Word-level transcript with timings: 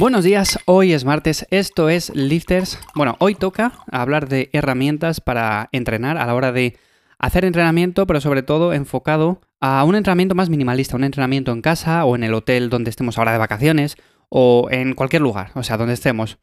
Buenos 0.00 0.24
días, 0.24 0.58
hoy 0.64 0.94
es 0.94 1.04
martes, 1.04 1.46
esto 1.50 1.90
es 1.90 2.10
Lifters. 2.14 2.78
Bueno, 2.94 3.16
hoy 3.18 3.34
toca 3.34 3.74
hablar 3.92 4.30
de 4.30 4.48
herramientas 4.54 5.20
para 5.20 5.68
entrenar 5.72 6.16
a 6.16 6.24
la 6.24 6.34
hora 6.34 6.52
de 6.52 6.78
hacer 7.18 7.44
entrenamiento, 7.44 8.06
pero 8.06 8.22
sobre 8.22 8.42
todo 8.42 8.72
enfocado 8.72 9.42
a 9.60 9.84
un 9.84 9.94
entrenamiento 9.94 10.34
más 10.34 10.48
minimalista, 10.48 10.96
un 10.96 11.04
entrenamiento 11.04 11.52
en 11.52 11.60
casa 11.60 12.06
o 12.06 12.16
en 12.16 12.24
el 12.24 12.32
hotel 12.32 12.70
donde 12.70 12.88
estemos 12.88 13.18
ahora 13.18 13.32
de 13.32 13.36
vacaciones 13.36 13.98
o 14.30 14.68
en 14.70 14.94
cualquier 14.94 15.20
lugar, 15.20 15.50
o 15.54 15.62
sea, 15.62 15.76
donde 15.76 15.92
estemos. 15.92 16.38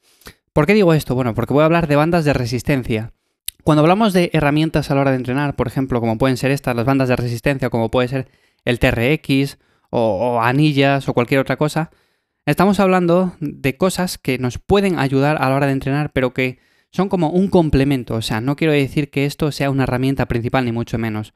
¿Por 0.54 0.68
qué 0.68 0.76
digo 0.76 0.94
esto? 0.94 1.16
Bueno, 1.16 1.34
porque 1.34 1.56
voy 1.56 1.64
a 1.64 1.66
hablar 1.66 1.88
de 1.88 1.96
bandas 1.96 2.26
de 2.26 2.34
resistencia. 2.34 3.12
Cuando 3.64 3.82
hablamos 3.82 4.14
de 4.14 4.30
herramientas 4.34 4.92
a 4.92 4.94
la 4.94 5.02
hora 5.02 5.12
de 5.12 5.18
entrenar, 5.18 5.56
por 5.56 5.66
ejemplo, 5.66 6.00
como 6.00 6.20
pueden 6.20 6.38
ser 6.38 6.52
estas, 6.52 6.76
las 6.76 6.86
bandas 6.86 7.10
de 7.10 7.16
resistencia, 7.16 7.72
como 7.72 7.90
puede 7.90 8.08
ser 8.08 8.28
el 8.66 8.78
TRX 8.78 9.58
o, 9.90 10.00
o 10.00 10.42
anillas 10.42 11.10
o 11.10 11.16
cualquier 11.16 11.40
otra 11.40 11.56
cosa, 11.56 11.90
Estamos 12.48 12.80
hablando 12.80 13.36
de 13.42 13.76
cosas 13.76 14.18
que 14.18 14.38
nos 14.38 14.58
pueden 14.58 15.00
ayudar 15.00 15.36
a 15.42 15.50
la 15.50 15.56
hora 15.58 15.66
de 15.66 15.74
entrenar, 15.74 16.14
pero 16.14 16.34
que 16.34 16.60
son 16.92 17.10
como 17.10 17.30
un 17.30 17.50
complemento. 17.50 18.16
O 18.16 18.22
sea, 18.22 18.40
no 18.40 18.56
quiero 18.56 18.72
decir 18.72 19.10
que 19.10 19.26
esto 19.26 19.52
sea 19.52 19.70
una 19.70 19.84
herramienta 19.84 20.28
principal, 20.28 20.64
ni 20.64 20.72
mucho 20.72 20.98
menos. 20.98 21.34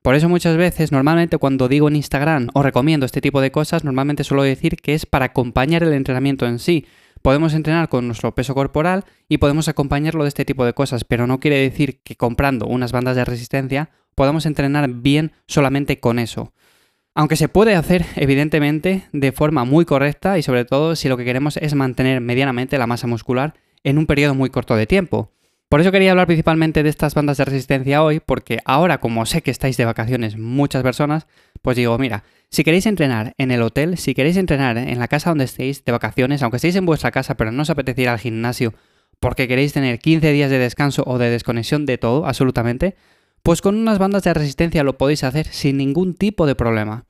Por 0.00 0.14
eso 0.14 0.28
muchas 0.28 0.56
veces, 0.56 0.92
normalmente 0.92 1.38
cuando 1.38 1.66
digo 1.66 1.88
en 1.88 1.96
Instagram 1.96 2.50
o 2.54 2.62
recomiendo 2.62 3.04
este 3.04 3.20
tipo 3.20 3.40
de 3.40 3.50
cosas, 3.50 3.82
normalmente 3.82 4.22
suelo 4.22 4.44
decir 4.44 4.76
que 4.76 4.94
es 4.94 5.06
para 5.06 5.24
acompañar 5.24 5.82
el 5.82 5.92
entrenamiento 5.92 6.46
en 6.46 6.60
sí. 6.60 6.86
Podemos 7.20 7.52
entrenar 7.52 7.88
con 7.88 8.06
nuestro 8.06 8.32
peso 8.36 8.54
corporal 8.54 9.06
y 9.28 9.38
podemos 9.38 9.66
acompañarlo 9.66 10.22
de 10.22 10.28
este 10.28 10.44
tipo 10.44 10.64
de 10.64 10.72
cosas, 10.72 11.02
pero 11.02 11.26
no 11.26 11.40
quiere 11.40 11.56
decir 11.58 12.00
que 12.04 12.14
comprando 12.14 12.66
unas 12.66 12.92
bandas 12.92 13.16
de 13.16 13.24
resistencia 13.24 13.90
podamos 14.14 14.46
entrenar 14.46 14.88
bien 14.88 15.32
solamente 15.48 15.98
con 15.98 16.20
eso. 16.20 16.52
Aunque 17.14 17.36
se 17.36 17.48
puede 17.48 17.76
hacer, 17.76 18.04
evidentemente, 18.16 19.04
de 19.12 19.32
forma 19.32 19.64
muy 19.64 19.84
correcta 19.84 20.36
y 20.36 20.42
sobre 20.42 20.64
todo 20.64 20.96
si 20.96 21.08
lo 21.08 21.16
que 21.16 21.24
queremos 21.24 21.56
es 21.56 21.74
mantener 21.74 22.20
medianamente 22.20 22.76
la 22.76 22.88
masa 22.88 23.06
muscular 23.06 23.54
en 23.84 23.98
un 23.98 24.06
periodo 24.06 24.34
muy 24.34 24.50
corto 24.50 24.74
de 24.74 24.86
tiempo. 24.86 25.30
Por 25.68 25.80
eso 25.80 25.92
quería 25.92 26.10
hablar 26.10 26.26
principalmente 26.26 26.82
de 26.82 26.88
estas 26.88 27.14
bandas 27.14 27.36
de 27.36 27.44
resistencia 27.44 28.02
hoy, 28.02 28.20
porque 28.20 28.58
ahora 28.64 28.98
como 28.98 29.26
sé 29.26 29.42
que 29.42 29.50
estáis 29.50 29.76
de 29.76 29.84
vacaciones 29.84 30.36
muchas 30.36 30.82
personas, 30.82 31.26
pues 31.62 31.76
digo, 31.76 31.96
mira, 31.98 32.24
si 32.50 32.64
queréis 32.64 32.86
entrenar 32.86 33.34
en 33.38 33.50
el 33.50 33.62
hotel, 33.62 33.96
si 33.96 34.14
queréis 34.14 34.36
entrenar 34.36 34.76
en 34.76 34.98
la 34.98 35.08
casa 35.08 35.30
donde 35.30 35.44
estéis 35.44 35.84
de 35.84 35.92
vacaciones, 35.92 36.42
aunque 36.42 36.56
estéis 36.56 36.76
en 36.76 36.86
vuestra 36.86 37.12
casa 37.12 37.36
pero 37.36 37.52
no 37.52 37.62
os 37.62 37.70
apetece 37.70 38.02
ir 38.02 38.08
al 38.08 38.18
gimnasio 38.18 38.74
porque 39.20 39.48
queréis 39.48 39.72
tener 39.72 40.00
15 40.00 40.32
días 40.32 40.50
de 40.50 40.58
descanso 40.58 41.04
o 41.06 41.18
de 41.18 41.30
desconexión 41.30 41.86
de 41.86 41.96
todo, 41.96 42.26
absolutamente, 42.26 42.96
pues 43.44 43.60
con 43.60 43.76
unas 43.76 43.98
bandas 43.98 44.22
de 44.22 44.32
resistencia 44.32 44.82
lo 44.84 44.96
podéis 44.96 45.22
hacer 45.22 45.46
sin 45.46 45.76
ningún 45.76 46.14
tipo 46.14 46.46
de 46.46 46.54
problema. 46.54 47.04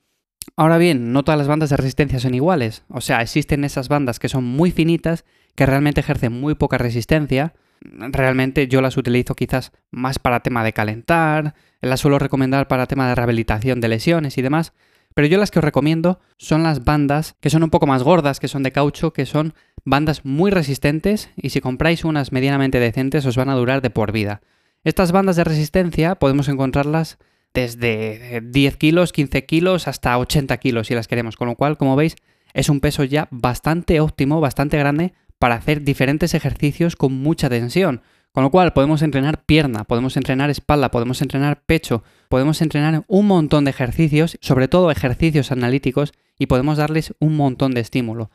Ahora 0.57 0.77
bien, 0.77 1.13
no 1.13 1.23
todas 1.23 1.39
las 1.39 1.47
bandas 1.47 1.69
de 1.69 1.77
resistencia 1.77 2.19
son 2.19 2.35
iguales. 2.35 2.83
O 2.89 2.99
sea, 2.99 3.21
existen 3.21 3.63
esas 3.63 3.87
bandas 3.87 4.19
que 4.19 4.27
son 4.27 4.43
muy 4.43 4.71
finitas, 4.71 5.23
que 5.55 5.65
realmente 5.65 6.01
ejercen 6.01 6.33
muy 6.33 6.53
poca 6.55 6.77
resistencia. 6.77 7.53
Realmente 7.79 8.67
yo 8.67 8.81
las 8.81 8.97
utilizo 8.97 9.33
quizás 9.33 9.71
más 9.91 10.19
para 10.19 10.41
tema 10.41 10.65
de 10.65 10.73
calentar, 10.73 11.55
las 11.79 12.01
suelo 12.01 12.19
recomendar 12.19 12.67
para 12.67 12.85
tema 12.85 13.07
de 13.07 13.15
rehabilitación 13.15 13.79
de 13.79 13.87
lesiones 13.87 14.37
y 14.37 14.41
demás. 14.41 14.73
Pero 15.13 15.29
yo 15.29 15.37
las 15.37 15.51
que 15.51 15.59
os 15.59 15.65
recomiendo 15.65 16.19
son 16.37 16.63
las 16.63 16.83
bandas 16.83 17.37
que 17.39 17.49
son 17.49 17.63
un 17.63 17.69
poco 17.69 17.87
más 17.87 18.03
gordas, 18.03 18.41
que 18.41 18.49
son 18.49 18.61
de 18.61 18.73
caucho, 18.73 19.13
que 19.13 19.25
son 19.25 19.53
bandas 19.85 20.25
muy 20.25 20.51
resistentes 20.51 21.29
y 21.37 21.51
si 21.51 21.61
compráis 21.61 22.03
unas 22.03 22.33
medianamente 22.33 22.81
decentes 22.81 23.25
os 23.25 23.37
van 23.37 23.47
a 23.47 23.55
durar 23.55 23.81
de 23.81 23.89
por 23.89 24.11
vida. 24.11 24.41
Estas 24.85 25.11
bandas 25.11 25.35
de 25.35 25.43
resistencia 25.43 26.13
podemos 26.13 26.47
encontrarlas 26.47 27.17
desde 27.55 28.41
10 28.41 28.77
kilos, 28.77 29.13
15 29.13 29.43
kilos 29.45 29.87
hasta 29.87 30.15
80 30.15 30.55
kilos 30.57 30.85
si 30.85 30.93
las 30.93 31.07
queremos, 31.07 31.37
con 31.37 31.47
lo 31.47 31.55
cual, 31.55 31.75
como 31.75 31.95
veis, 31.95 32.15
es 32.53 32.69
un 32.69 32.81
peso 32.81 33.03
ya 33.03 33.27
bastante 33.31 33.99
óptimo, 33.99 34.39
bastante 34.41 34.77
grande 34.77 35.13
para 35.39 35.55
hacer 35.55 35.81
diferentes 35.81 36.35
ejercicios 36.35 36.95
con 36.95 37.13
mucha 37.13 37.49
tensión. 37.49 38.03
Con 38.31 38.43
lo 38.43 38.51
cual 38.51 38.73
podemos 38.73 39.01
entrenar 39.01 39.43
pierna, 39.43 39.85
podemos 39.85 40.17
entrenar 40.17 40.51
espalda, 40.51 40.91
podemos 40.91 41.19
entrenar 41.23 41.63
pecho, 41.65 42.03
podemos 42.29 42.61
entrenar 42.61 43.05
un 43.07 43.25
montón 43.25 43.65
de 43.65 43.71
ejercicios, 43.71 44.37
sobre 44.39 44.67
todo 44.67 44.91
ejercicios 44.91 45.51
analíticos, 45.51 46.13
y 46.37 46.45
podemos 46.45 46.77
darles 46.77 47.15
un 47.19 47.35
montón 47.37 47.73
de 47.73 47.81
estímulo. 47.81 48.29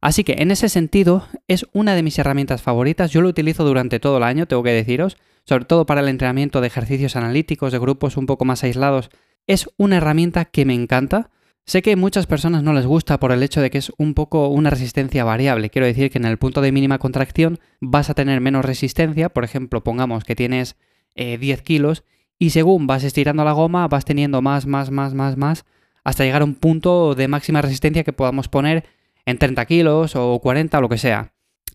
Así 0.00 0.24
que 0.24 0.36
en 0.38 0.50
ese 0.50 0.68
sentido 0.68 1.26
es 1.46 1.66
una 1.72 1.94
de 1.94 2.02
mis 2.02 2.18
herramientas 2.18 2.62
favoritas, 2.62 3.10
yo 3.10 3.20
lo 3.20 3.28
utilizo 3.28 3.64
durante 3.64 4.00
todo 4.00 4.16
el 4.16 4.22
año, 4.22 4.46
tengo 4.46 4.62
que 4.62 4.72
deciros, 4.72 5.18
sobre 5.44 5.66
todo 5.66 5.84
para 5.84 6.00
el 6.00 6.08
entrenamiento 6.08 6.60
de 6.60 6.68
ejercicios 6.68 7.16
analíticos, 7.16 7.72
de 7.72 7.78
grupos 7.78 8.16
un 8.16 8.26
poco 8.26 8.44
más 8.44 8.64
aislados, 8.64 9.10
es 9.46 9.68
una 9.76 9.98
herramienta 9.98 10.44
que 10.46 10.64
me 10.64 10.74
encanta. 10.74 11.30
Sé 11.66 11.82
que 11.82 11.96
muchas 11.96 12.26
personas 12.26 12.62
no 12.62 12.72
les 12.72 12.86
gusta 12.86 13.20
por 13.20 13.32
el 13.32 13.42
hecho 13.42 13.60
de 13.60 13.70
que 13.70 13.78
es 13.78 13.92
un 13.98 14.14
poco 14.14 14.48
una 14.48 14.70
resistencia 14.70 15.24
variable. 15.24 15.70
Quiero 15.70 15.86
decir 15.86 16.10
que 16.10 16.18
en 16.18 16.24
el 16.24 16.38
punto 16.38 16.60
de 16.60 16.72
mínima 16.72 16.98
contracción 16.98 17.58
vas 17.80 18.10
a 18.10 18.14
tener 18.14 18.40
menos 18.40 18.64
resistencia. 18.64 19.28
Por 19.28 19.44
ejemplo, 19.44 19.84
pongamos 19.84 20.24
que 20.24 20.34
tienes 20.34 20.76
10 21.14 21.42
eh, 21.42 21.62
kilos 21.62 22.04
y 22.38 22.50
según 22.50 22.86
vas 22.86 23.04
estirando 23.04 23.44
la 23.44 23.52
goma 23.52 23.86
vas 23.88 24.04
teniendo 24.04 24.40
más, 24.40 24.66
más, 24.66 24.90
más, 24.90 25.14
más, 25.14 25.36
más, 25.36 25.64
hasta 26.02 26.24
llegar 26.24 26.42
a 26.42 26.46
un 26.46 26.54
punto 26.54 27.14
de 27.14 27.28
máxima 27.28 27.60
resistencia 27.60 28.04
que 28.04 28.12
podamos 28.12 28.48
poner 28.48 28.84
en 29.26 29.38
30 29.38 29.64
kilos 29.66 30.16
o 30.16 30.38
40 30.40 30.78
o 30.78 30.80
lo 30.80 30.88
que 30.88 30.98
sea. 30.98 31.32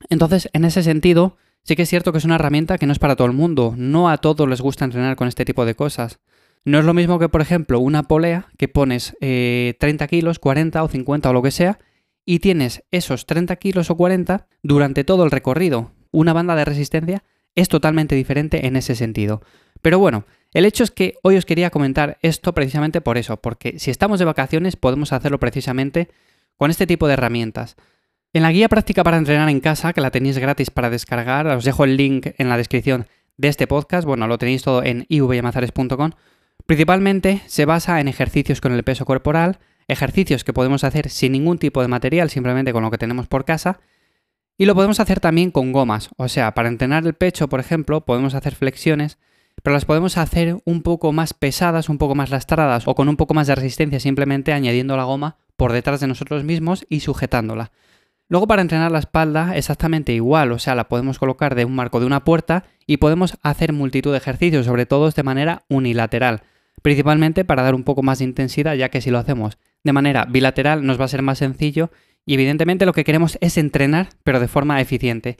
Entonces, 0.09 0.49
en 0.53 0.65
ese 0.65 0.83
sentido, 0.83 1.37
sí 1.63 1.75
que 1.75 1.83
es 1.83 1.89
cierto 1.89 2.11
que 2.11 2.17
es 2.17 2.25
una 2.25 2.35
herramienta 2.35 2.77
que 2.77 2.85
no 2.85 2.93
es 2.93 2.99
para 2.99 3.15
todo 3.15 3.27
el 3.27 3.33
mundo, 3.33 3.73
no 3.77 4.09
a 4.09 4.17
todos 4.17 4.47
les 4.47 4.61
gusta 4.61 4.85
entrenar 4.85 5.15
con 5.15 5.27
este 5.27 5.45
tipo 5.45 5.65
de 5.65 5.75
cosas. 5.75 6.19
No 6.63 6.79
es 6.79 6.85
lo 6.85 6.93
mismo 6.93 7.19
que, 7.19 7.29
por 7.29 7.41
ejemplo, 7.41 7.79
una 7.79 8.03
polea 8.03 8.47
que 8.57 8.67
pones 8.67 9.15
30 9.19 9.19
eh, 9.21 10.07
kilos, 10.09 10.39
40 10.39 10.83
o 10.83 10.87
50 10.87 11.29
o 11.29 11.33
lo 11.33 11.41
que 11.43 11.51
sea, 11.51 11.79
y 12.25 12.39
tienes 12.39 12.83
esos 12.89 13.27
30 13.27 13.55
kilos 13.57 13.91
o 13.91 13.97
40 13.97 14.47
durante 14.63 15.03
todo 15.03 15.23
el 15.23 15.31
recorrido. 15.31 15.91
Una 16.11 16.33
banda 16.33 16.55
de 16.55 16.65
resistencia 16.65 17.23
es 17.53 17.69
totalmente 17.69 18.15
diferente 18.15 18.65
en 18.65 18.75
ese 18.75 18.95
sentido. 18.95 19.41
Pero 19.81 19.99
bueno, 19.99 20.25
el 20.53 20.65
hecho 20.65 20.83
es 20.83 20.91
que 20.91 21.15
hoy 21.21 21.37
os 21.37 21.45
quería 21.45 21.69
comentar 21.69 22.17
esto 22.21 22.53
precisamente 22.53 23.01
por 23.01 23.17
eso, 23.17 23.37
porque 23.37 23.77
si 23.77 23.91
estamos 23.91 24.19
de 24.19 24.25
vacaciones 24.25 24.75
podemos 24.75 25.13
hacerlo 25.13 25.39
precisamente 25.39 26.09
con 26.57 26.71
este 26.71 26.87
tipo 26.87 27.07
de 27.07 27.13
herramientas. 27.13 27.75
En 28.33 28.41
la 28.41 28.51
guía 28.51 28.67
práctica 28.67 29.03
para 29.03 29.17
entrenar 29.17 29.47
en 29.49 29.61
casa, 29.61 29.93
que 29.93 30.01
la 30.01 30.11
tenéis 30.11 30.37
gratis 30.37 30.69
para 30.69 30.89
descargar, 30.89 31.47
os 31.47 31.63
dejo 31.63 31.85
el 31.85 31.95
link 31.95 32.27
en 32.37 32.49
la 32.49 32.57
descripción 32.57 33.07
de 33.37 33.47
este 33.47 33.65
podcast, 33.65 34.05
bueno, 34.05 34.27
lo 34.27 34.37
tenéis 34.37 34.63
todo 34.63 34.83
en 34.83 35.05
ivyamazares.com, 35.07 36.11
principalmente 36.65 37.41
se 37.45 37.65
basa 37.65 38.01
en 38.01 38.07
ejercicios 38.07 38.59
con 38.59 38.73
el 38.73 38.83
peso 38.83 39.05
corporal, 39.05 39.59
ejercicios 39.87 40.43
que 40.43 40.51
podemos 40.51 40.83
hacer 40.83 41.09
sin 41.09 41.31
ningún 41.31 41.59
tipo 41.59 41.81
de 41.81 41.87
material, 41.87 42.29
simplemente 42.29 42.73
con 42.73 42.83
lo 42.83 42.91
que 42.91 42.97
tenemos 42.97 43.27
por 43.27 43.45
casa, 43.45 43.79
y 44.57 44.65
lo 44.65 44.75
podemos 44.75 44.99
hacer 44.99 45.19
también 45.19 45.51
con 45.51 45.71
gomas, 45.71 46.09
o 46.17 46.27
sea, 46.27 46.53
para 46.53 46.69
entrenar 46.69 47.05
el 47.05 47.13
pecho, 47.13 47.47
por 47.47 47.59
ejemplo, 47.61 48.01
podemos 48.05 48.33
hacer 48.35 48.55
flexiones, 48.55 49.17
pero 49.63 49.73
las 49.73 49.85
podemos 49.85 50.17
hacer 50.17 50.57
un 50.65 50.81
poco 50.81 51.13
más 51.13 51.33
pesadas, 51.33 51.87
un 51.87 51.97
poco 51.97 52.15
más 52.15 52.29
lastradas 52.29 52.85
o 52.85 52.95
con 52.95 53.07
un 53.07 53.15
poco 53.15 53.33
más 53.33 53.47
de 53.47 53.55
resistencia 53.55 54.01
simplemente 54.01 54.51
añadiendo 54.51 54.97
la 54.97 55.05
goma 55.05 55.37
por 55.57 55.71
detrás 55.71 55.99
de 55.99 56.07
nosotros 56.07 56.43
mismos 56.43 56.85
y 56.89 57.01
sujetándola. 57.01 57.71
Luego 58.27 58.47
para 58.47 58.63
entrenar 58.63 58.91
la 58.91 58.99
espalda 58.99 59.55
exactamente 59.55 60.11
igual, 60.13 60.51
o 60.51 60.59
sea, 60.59 60.73
la 60.73 60.87
podemos 60.87 61.19
colocar 61.19 61.53
de 61.53 61.65
un 61.65 61.75
marco 61.75 61.99
de 61.99 62.07
una 62.07 62.23
puerta 62.23 62.63
y 62.87 62.97
podemos 62.97 63.37
hacer 63.43 63.71
multitud 63.71 64.11
de 64.11 64.17
ejercicios, 64.17 64.65
sobre 64.65 64.87
todo 64.87 65.09
de 65.11 65.23
manera 65.23 65.63
unilateral, 65.69 66.41
principalmente 66.81 67.45
para 67.45 67.61
dar 67.61 67.75
un 67.75 67.83
poco 67.83 68.01
más 68.01 68.19
de 68.19 68.25
intensidad, 68.25 68.73
ya 68.75 68.89
que 68.89 69.01
si 69.01 69.11
lo 69.11 69.19
hacemos 69.19 69.59
de 69.83 69.93
manera 69.93 70.25
bilateral 70.25 70.85
nos 70.85 70.99
va 70.99 71.05
a 71.05 71.09
ser 71.09 71.21
más 71.21 71.37
sencillo 71.37 71.91
y 72.25 72.33
evidentemente 72.33 72.87
lo 72.87 72.93
que 72.93 73.03
queremos 73.03 73.37
es 73.41 73.57
entrenar, 73.57 74.09
pero 74.23 74.39
de 74.39 74.47
forma 74.47 74.81
eficiente. 74.81 75.37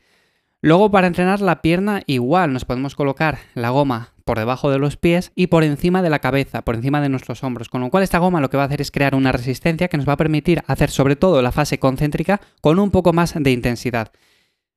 Luego 0.61 0.91
para 0.91 1.07
entrenar 1.07 1.41
la 1.41 1.61
pierna 1.63 2.03
igual 2.05 2.53
nos 2.53 2.65
podemos 2.65 2.95
colocar 2.95 3.39
la 3.55 3.71
goma 3.71 4.14
por 4.25 4.39
debajo 4.39 4.69
de 4.69 4.79
los 4.79 4.97
pies 4.97 5.31
y 5.35 5.47
por 5.47 5.63
encima 5.63 6.01
de 6.01 6.09
la 6.09 6.19
cabeza, 6.19 6.63
por 6.63 6.75
encima 6.75 6.99
de 6.99 7.09
nuestros 7.09 7.43
hombros, 7.43 7.69
con 7.69 7.81
lo 7.81 7.89
cual 7.89 8.03
esta 8.03 8.19
goma 8.19 8.41
lo 8.41 8.49
que 8.49 8.57
va 8.57 8.63
a 8.63 8.65
hacer 8.65 8.81
es 8.81 8.91
crear 8.91 9.15
una 9.15 9.31
resistencia 9.31 9.87
que 9.87 9.97
nos 9.97 10.09
va 10.09 10.13
a 10.13 10.17
permitir 10.17 10.63
hacer 10.67 10.89
sobre 10.89 11.15
todo 11.15 11.41
la 11.41 11.51
fase 11.51 11.79
concéntrica 11.79 12.41
con 12.59 12.79
un 12.79 12.91
poco 12.91 13.13
más 13.13 13.35
de 13.35 13.51
intensidad. 13.51 14.11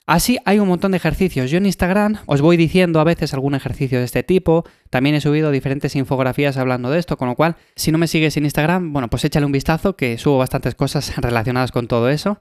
Así 0.08 0.38
hay 0.46 0.58
un 0.58 0.68
montón 0.68 0.92
de 0.92 0.96
ejercicios. 0.96 1.50
Yo 1.50 1.58
en 1.58 1.66
Instagram 1.66 2.16
os 2.24 2.40
voy 2.40 2.56
diciendo 2.56 2.98
a 2.98 3.04
veces 3.04 3.34
algún 3.34 3.54
ejercicio 3.54 3.98
de 3.98 4.06
este 4.06 4.22
tipo. 4.22 4.64
También 4.88 5.14
he 5.14 5.20
subido 5.20 5.50
diferentes 5.50 5.94
infografías 5.96 6.56
hablando 6.56 6.88
de 6.88 6.98
esto, 6.98 7.18
con 7.18 7.28
lo 7.28 7.34
cual, 7.34 7.56
si 7.76 7.92
no 7.92 7.98
me 7.98 8.06
sigues 8.06 8.38
en 8.38 8.44
Instagram, 8.44 8.94
bueno, 8.94 9.08
pues 9.10 9.26
échale 9.26 9.44
un 9.44 9.52
vistazo 9.52 9.96
que 9.96 10.16
subo 10.16 10.38
bastantes 10.38 10.74
cosas 10.74 11.14
relacionadas 11.18 11.72
con 11.72 11.88
todo 11.88 12.08
eso. 12.08 12.40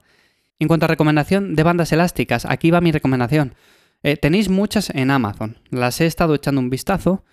En 0.58 0.66
cuanto 0.66 0.86
a 0.86 0.88
recomendación 0.88 1.54
de 1.54 1.62
bandas 1.62 1.92
elásticas, 1.92 2.46
aquí 2.46 2.70
va 2.70 2.80
mi 2.80 2.90
recomendación. 2.90 3.54
Eh, 4.02 4.16
tenéis 4.16 4.48
muchas 4.48 4.90
en 4.90 5.10
Amazon, 5.10 5.58
las 5.70 6.00
he 6.00 6.06
estado 6.06 6.34
echando 6.34 6.60
un 6.60 6.70
vistazo, 6.70 7.24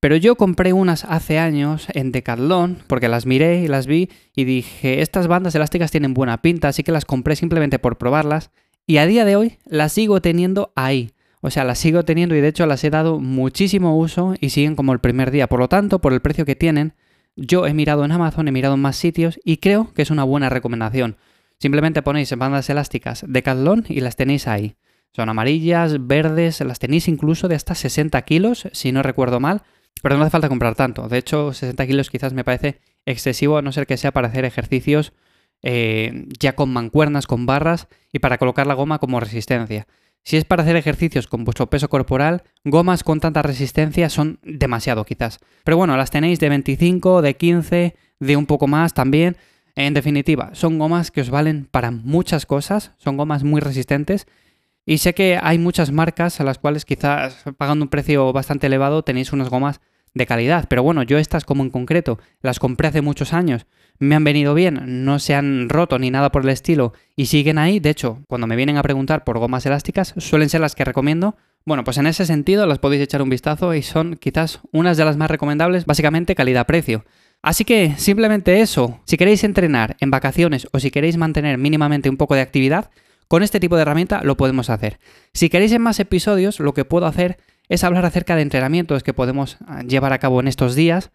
pero 0.00 0.16
yo 0.16 0.36
compré 0.36 0.72
unas 0.72 1.04
hace 1.04 1.38
años 1.38 1.86
en 1.92 2.12
Decathlon 2.12 2.78
porque 2.86 3.08
las 3.08 3.26
miré 3.26 3.62
y 3.62 3.68
las 3.68 3.86
vi 3.86 4.10
y 4.34 4.44
dije, 4.44 5.02
estas 5.02 5.26
bandas 5.26 5.54
elásticas 5.54 5.90
tienen 5.90 6.14
buena 6.14 6.42
pinta, 6.42 6.68
así 6.68 6.82
que 6.82 6.92
las 6.92 7.04
compré 7.04 7.36
simplemente 7.36 7.78
por 7.78 7.98
probarlas 7.98 8.50
y 8.86 8.98
a 8.98 9.06
día 9.06 9.24
de 9.24 9.36
hoy 9.36 9.58
las 9.64 9.92
sigo 9.92 10.20
teniendo 10.20 10.72
ahí. 10.76 11.12
O 11.40 11.50
sea, 11.50 11.64
las 11.64 11.78
sigo 11.78 12.04
teniendo 12.04 12.34
y 12.34 12.40
de 12.40 12.48
hecho 12.48 12.66
las 12.66 12.82
he 12.82 12.90
dado 12.90 13.20
muchísimo 13.20 13.96
uso 13.98 14.34
y 14.40 14.50
siguen 14.50 14.74
como 14.74 14.92
el 14.92 15.00
primer 15.00 15.30
día. 15.30 15.48
Por 15.48 15.60
lo 15.60 15.68
tanto, 15.68 16.00
por 16.00 16.12
el 16.12 16.20
precio 16.20 16.44
que 16.44 16.56
tienen, 16.56 16.94
yo 17.36 17.66
he 17.66 17.74
mirado 17.74 18.04
en 18.04 18.12
Amazon, 18.12 18.48
he 18.48 18.52
mirado 18.52 18.74
en 18.74 18.80
más 18.80 18.96
sitios 18.96 19.38
y 19.44 19.58
creo 19.58 19.92
que 19.92 20.02
es 20.02 20.10
una 20.10 20.24
buena 20.24 20.48
recomendación. 20.48 21.16
Simplemente 21.58 22.02
ponéis 22.02 22.34
bandas 22.36 22.68
elásticas 22.70 23.22
de 23.22 23.28
Decathlon 23.28 23.84
y 23.88 24.00
las 24.00 24.16
tenéis 24.16 24.48
ahí. 24.48 24.76
Son 25.16 25.30
amarillas, 25.30 26.06
verdes, 26.06 26.60
las 26.60 26.78
tenéis 26.78 27.08
incluso 27.08 27.48
de 27.48 27.54
hasta 27.54 27.74
60 27.74 28.20
kilos, 28.20 28.68
si 28.72 28.92
no 28.92 29.02
recuerdo 29.02 29.40
mal, 29.40 29.62
pero 30.02 30.18
no 30.18 30.22
hace 30.22 30.30
falta 30.30 30.50
comprar 30.50 30.74
tanto. 30.74 31.08
De 31.08 31.16
hecho, 31.16 31.54
60 31.54 31.86
kilos 31.86 32.10
quizás 32.10 32.34
me 32.34 32.44
parece 32.44 32.82
excesivo, 33.06 33.56
a 33.56 33.62
no 33.62 33.72
ser 33.72 33.86
que 33.86 33.96
sea 33.96 34.12
para 34.12 34.28
hacer 34.28 34.44
ejercicios 34.44 35.14
eh, 35.62 36.26
ya 36.38 36.54
con 36.54 36.70
mancuernas, 36.70 37.26
con 37.26 37.46
barras 37.46 37.88
y 38.12 38.18
para 38.18 38.36
colocar 38.36 38.66
la 38.66 38.74
goma 38.74 38.98
como 38.98 39.18
resistencia. 39.18 39.86
Si 40.22 40.36
es 40.36 40.44
para 40.44 40.64
hacer 40.64 40.76
ejercicios 40.76 41.28
con 41.28 41.44
vuestro 41.44 41.70
peso 41.70 41.88
corporal, 41.88 42.42
gomas 42.64 43.02
con 43.02 43.18
tanta 43.18 43.40
resistencia 43.40 44.10
son 44.10 44.38
demasiado 44.42 45.06
quizás. 45.06 45.38
Pero 45.64 45.78
bueno, 45.78 45.96
las 45.96 46.10
tenéis 46.10 46.40
de 46.40 46.50
25, 46.50 47.22
de 47.22 47.36
15, 47.38 47.96
de 48.20 48.36
un 48.36 48.44
poco 48.44 48.66
más 48.66 48.92
también. 48.92 49.38
En 49.76 49.94
definitiva, 49.94 50.50
son 50.52 50.78
gomas 50.78 51.10
que 51.10 51.22
os 51.22 51.30
valen 51.30 51.68
para 51.70 51.90
muchas 51.90 52.44
cosas, 52.44 52.92
son 52.98 53.16
gomas 53.16 53.44
muy 53.44 53.62
resistentes. 53.62 54.26
Y 54.88 54.98
sé 54.98 55.14
que 55.14 55.38
hay 55.42 55.58
muchas 55.58 55.90
marcas 55.90 56.40
a 56.40 56.44
las 56.44 56.58
cuales 56.58 56.84
quizás 56.84 57.42
pagando 57.58 57.84
un 57.84 57.88
precio 57.88 58.32
bastante 58.32 58.68
elevado 58.68 59.02
tenéis 59.02 59.32
unas 59.32 59.50
gomas 59.50 59.80
de 60.14 60.26
calidad. 60.26 60.66
Pero 60.68 60.84
bueno, 60.84 61.02
yo 61.02 61.18
estas 61.18 61.44
como 61.44 61.64
en 61.64 61.70
concreto 61.70 62.20
las 62.40 62.60
compré 62.60 62.88
hace 62.88 63.02
muchos 63.02 63.32
años, 63.32 63.66
me 63.98 64.14
han 64.14 64.22
venido 64.22 64.54
bien, 64.54 65.04
no 65.04 65.18
se 65.18 65.34
han 65.34 65.68
roto 65.68 65.98
ni 65.98 66.10
nada 66.10 66.30
por 66.30 66.42
el 66.42 66.50
estilo 66.50 66.92
y 67.16 67.26
siguen 67.26 67.58
ahí. 67.58 67.80
De 67.80 67.90
hecho, 67.90 68.22
cuando 68.28 68.46
me 68.46 68.54
vienen 68.54 68.76
a 68.76 68.82
preguntar 68.82 69.24
por 69.24 69.38
gomas 69.38 69.66
elásticas, 69.66 70.14
suelen 70.18 70.48
ser 70.48 70.60
las 70.60 70.76
que 70.76 70.84
recomiendo. 70.84 71.36
Bueno, 71.64 71.82
pues 71.82 71.98
en 71.98 72.06
ese 72.06 72.24
sentido 72.24 72.66
las 72.66 72.78
podéis 72.78 73.02
echar 73.02 73.22
un 73.22 73.30
vistazo 73.30 73.74
y 73.74 73.82
son 73.82 74.16
quizás 74.16 74.60
unas 74.70 74.96
de 74.96 75.04
las 75.04 75.16
más 75.16 75.30
recomendables, 75.30 75.84
básicamente 75.84 76.36
calidad-precio. 76.36 77.04
Así 77.42 77.64
que 77.64 77.94
simplemente 77.96 78.60
eso, 78.60 79.00
si 79.04 79.16
queréis 79.16 79.42
entrenar 79.42 79.96
en 80.00 80.12
vacaciones 80.12 80.68
o 80.72 80.78
si 80.78 80.92
queréis 80.92 81.16
mantener 81.16 81.58
mínimamente 81.58 82.08
un 82.08 82.16
poco 82.16 82.36
de 82.36 82.40
actividad, 82.40 82.90
con 83.28 83.42
este 83.42 83.60
tipo 83.60 83.76
de 83.76 83.82
herramienta 83.82 84.22
lo 84.22 84.36
podemos 84.36 84.70
hacer. 84.70 84.98
Si 85.32 85.48
queréis 85.48 85.72
en 85.72 85.82
más 85.82 86.00
episodios, 86.00 86.60
lo 86.60 86.74
que 86.74 86.84
puedo 86.84 87.06
hacer 87.06 87.38
es 87.68 87.84
hablar 87.84 88.04
acerca 88.04 88.36
de 88.36 88.42
entrenamientos 88.42 89.02
que 89.02 89.14
podemos 89.14 89.58
ah, 89.66 89.82
llevar 89.82 90.12
a 90.12 90.18
cabo 90.18 90.40
en 90.40 90.48
estos 90.48 90.74
días, 90.74 91.10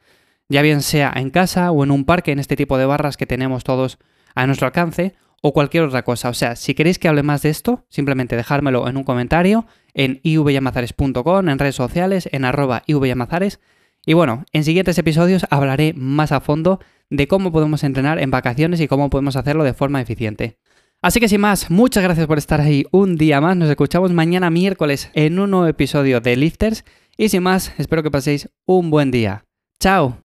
ya 0.50 0.62
bien 0.62 0.81
sea 0.81 1.13
en 1.16 1.30
casa 1.30 1.72
o 1.72 1.84
en 1.84 1.92
un 1.92 2.06
parque, 2.06 2.31
en 2.31 2.40
este 2.40 2.56
tipo 2.56 2.78
de 2.78 2.86
barras 2.86 3.18
que 3.18 3.25
tenemos 3.25 3.63
todos 3.63 4.00
a 4.36 4.46
nuestro 4.46 4.68
alcance, 4.68 5.16
o 5.42 5.54
cualquier 5.54 5.84
otra 5.84 6.04
cosa. 6.04 6.30
O 6.30 6.34
sea, 6.34 6.56
si 6.56 6.74
queréis 6.74 7.00
que 7.00 7.08
hable 7.08 7.24
más 7.24 7.42
de 7.42 7.50
esto, 7.50 7.86
simplemente 7.90 8.36
dejármelo 8.36 8.88
en 8.88 8.98
un 8.98 9.04
comentario 9.04 9.66
en 9.94 10.19
ivyamazares.com, 10.24 11.50
en 11.50 11.60
redes 11.60 11.75
sociales, 11.75 12.30
en 12.31 12.46
arroba 12.46 12.84
ivyamazares. 12.86 13.60
Y 14.06 14.13
bueno, 14.13 14.46
en 14.52 14.63
siguientes 14.63 14.98
episodios 14.98 15.46
hablaré 15.50 15.94
más 15.96 16.31
a 16.31 16.40
fondo 16.40 16.80
de 17.10 17.28
cómo 17.28 17.52
podemos 17.52 17.84
entrenar 17.84 18.19
en 18.19 18.31
vacaciones 18.31 18.80
y 18.80 18.88
cómo 18.88 19.10
podemos 19.10 19.36
hacerlo 19.36 19.63
de 19.63 19.74
forma 19.74 20.02
eficiente. 20.02 20.58
Así 21.03 21.19
que 21.19 21.27
sin 21.27 21.42
más, 21.42 21.71
muchas 21.71 22.03
gracias 22.03 22.27
por 22.27 22.38
estar 22.38 22.62
ahí 22.62 22.86
un 22.92 23.18
día 23.18 23.42
más. 23.42 23.57
Nos 23.57 23.69
escuchamos 23.69 24.12
mañana 24.12 24.51
miércoles 24.51 25.09
en 25.13 25.39
un 25.39 25.50
nuevo 25.50 25.65
episodio 25.65 26.21
de 26.21 26.36
Lifters. 26.36 26.86
Y 27.18 27.30
sin 27.30 27.42
más, 27.42 27.74
espero 27.80 28.03
que 28.03 28.12
paséis 28.12 28.50
un 28.68 28.92
buen 28.92 29.09
día. 29.09 29.44
¡Chao! 29.80 30.21